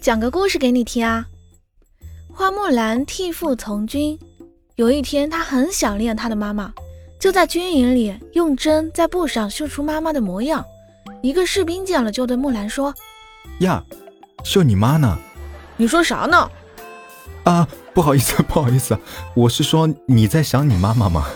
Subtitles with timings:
[0.00, 1.26] 讲个故事给你听啊。
[2.32, 4.18] 花木兰替父从军，
[4.76, 6.72] 有一天她很想念她的妈妈，
[7.20, 10.64] 就在军营里用针在布上绣出妈妈的模样。
[11.22, 12.94] 一个士兵见了，就对木兰说
[13.60, 13.82] ：“呀，
[14.42, 15.18] 绣你妈呢？
[15.76, 16.50] 你说啥呢？
[17.44, 18.98] 啊，不好意思，不好意思，
[19.34, 21.26] 我是说你在想你妈妈吗？”